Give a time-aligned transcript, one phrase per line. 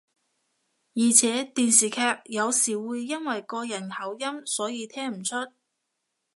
[0.95, 5.35] 而且電視劇有時會因為個人口音所以聽唔出